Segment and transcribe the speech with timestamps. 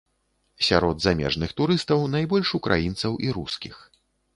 [0.67, 3.75] Сярод замежных турыстаў найбольш украінцаў і рускіх.